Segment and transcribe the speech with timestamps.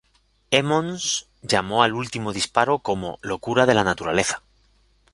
[0.49, 4.41] Emmons llamó al último disparo como "locura de la naturaleza.